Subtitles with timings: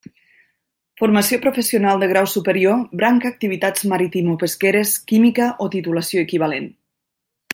[1.01, 6.71] Formació professional de grau superior, branca activitats maritimopesqueres, química, o titulació equivalent.